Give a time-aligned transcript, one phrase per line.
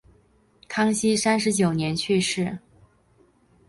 [0.67, 2.57] 康熙三十九年去世。